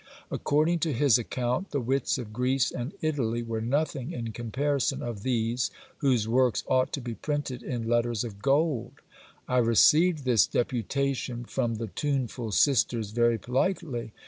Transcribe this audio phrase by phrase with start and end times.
[0.31, 5.21] According to his account, the wits of Greece and Italy were nothing in comparison of
[5.21, 8.93] these, whose works ought to be printed in letters of gold.
[9.47, 14.11] I re ceived this deputation from the tuneful sisters very politely.